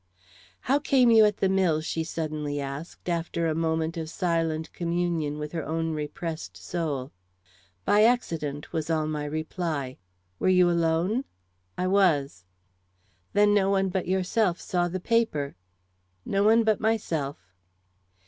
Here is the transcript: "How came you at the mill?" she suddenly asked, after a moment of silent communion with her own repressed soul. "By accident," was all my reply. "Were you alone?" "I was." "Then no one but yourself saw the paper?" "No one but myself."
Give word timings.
"How 0.61 0.79
came 0.79 1.11
you 1.11 1.25
at 1.25 1.37
the 1.37 1.47
mill?" 1.47 1.79
she 1.79 2.03
suddenly 2.03 2.59
asked, 2.59 3.07
after 3.07 3.45
a 3.45 3.53
moment 3.53 3.97
of 3.97 4.09
silent 4.09 4.73
communion 4.73 5.37
with 5.37 5.51
her 5.51 5.63
own 5.63 5.93
repressed 5.93 6.57
soul. 6.57 7.11
"By 7.85 8.01
accident," 8.05 8.73
was 8.73 8.89
all 8.89 9.05
my 9.05 9.25
reply. 9.25 9.99
"Were 10.39 10.49
you 10.49 10.71
alone?" 10.71 11.25
"I 11.77 11.85
was." 11.85 12.45
"Then 13.33 13.53
no 13.53 13.69
one 13.69 13.89
but 13.89 14.07
yourself 14.07 14.59
saw 14.59 14.87
the 14.87 14.99
paper?" 14.99 15.55
"No 16.25 16.41
one 16.43 16.63
but 16.63 16.79
myself." 16.79 17.37